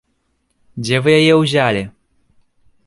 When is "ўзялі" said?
1.41-1.83